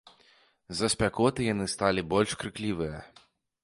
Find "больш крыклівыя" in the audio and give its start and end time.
2.17-2.97